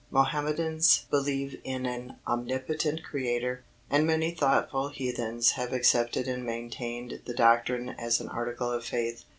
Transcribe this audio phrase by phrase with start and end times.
[0.09, 7.35] Mohammedans believe in an Omnipotent Creator, and many thoughtful heathens have accepted and maintained the
[7.35, 9.25] doctrine as an article of faith.